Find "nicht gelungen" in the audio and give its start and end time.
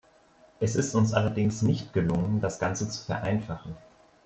1.61-2.39